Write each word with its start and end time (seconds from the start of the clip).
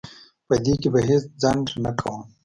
په 0.47 0.55
دې 0.63 0.73
کې 0.81 0.89
به 0.93 1.01
هیڅ 1.09 1.23
ځنډ 1.41 1.67
نه 1.83 1.91
کوم. 1.99 2.21